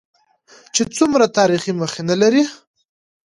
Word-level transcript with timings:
چې 0.73 0.81
څومره 0.97 1.25
تاريخي 1.37 1.71
مخينه 1.81 2.15
لري. 2.21 2.43